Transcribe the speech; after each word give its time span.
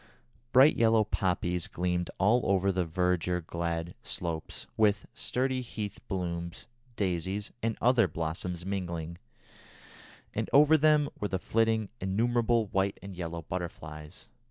Bright 0.51 0.77
yellow 0.77 1.03
poppies 1.03 1.67
gleamed 1.67 2.09
all 2.17 2.41
over 2.45 2.71
the 2.71 2.85
verdure 2.87 3.39
clad 3.45 3.93
slopes, 4.01 4.65
with 4.75 5.05
sturdy 5.13 5.61
heath 5.61 5.99
blooms, 6.07 6.65
daisies, 6.95 7.51
and 7.61 7.77
other 7.79 8.07
blossoms 8.07 8.65
mingling, 8.65 9.19
and 10.33 10.49
over 10.51 10.75
them 10.75 11.07
were 11.19 11.27
flitting 11.37 11.89
innumerable 11.99 12.65
white 12.65 12.97
and 13.03 13.15
yellow 13.15 13.43
butterflies. 13.43 14.27